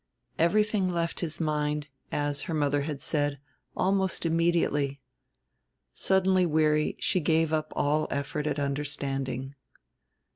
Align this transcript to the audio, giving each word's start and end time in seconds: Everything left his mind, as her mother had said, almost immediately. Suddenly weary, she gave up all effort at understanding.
Everything 0.39 0.89
left 0.89 1.19
his 1.19 1.39
mind, 1.39 1.87
as 2.11 2.41
her 2.49 2.55
mother 2.55 2.81
had 2.81 2.99
said, 2.99 3.37
almost 3.77 4.25
immediately. 4.25 4.99
Suddenly 5.93 6.47
weary, 6.47 6.97
she 6.99 7.19
gave 7.19 7.53
up 7.53 7.71
all 7.75 8.07
effort 8.09 8.47
at 8.47 8.57
understanding. 8.57 9.53